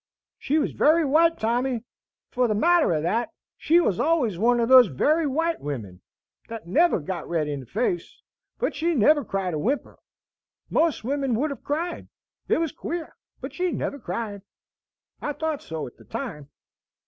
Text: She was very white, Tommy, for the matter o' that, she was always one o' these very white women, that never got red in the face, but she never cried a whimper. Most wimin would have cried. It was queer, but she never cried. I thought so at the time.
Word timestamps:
She 0.39 0.57
was 0.57 0.71
very 0.71 1.05
white, 1.05 1.37
Tommy, 1.37 1.83
for 2.31 2.47
the 2.47 2.55
matter 2.55 2.91
o' 2.91 3.03
that, 3.03 3.29
she 3.55 3.79
was 3.79 3.99
always 3.99 4.35
one 4.39 4.59
o' 4.59 4.65
these 4.65 4.87
very 4.91 5.27
white 5.27 5.59
women, 5.61 6.01
that 6.47 6.65
never 6.65 6.99
got 6.99 7.29
red 7.29 7.47
in 7.47 7.59
the 7.59 7.65
face, 7.67 8.23
but 8.57 8.73
she 8.73 8.95
never 8.95 9.23
cried 9.23 9.53
a 9.53 9.59
whimper. 9.59 9.99
Most 10.71 11.03
wimin 11.03 11.35
would 11.35 11.51
have 11.51 11.63
cried. 11.63 12.07
It 12.47 12.57
was 12.57 12.71
queer, 12.71 13.15
but 13.41 13.53
she 13.53 13.71
never 13.71 13.99
cried. 13.99 14.41
I 15.21 15.33
thought 15.33 15.61
so 15.61 15.85
at 15.85 15.97
the 15.97 16.05
time. 16.05 16.49